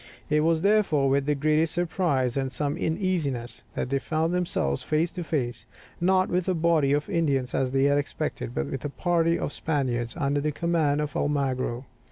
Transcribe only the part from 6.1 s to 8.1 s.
with a body of Indians as they had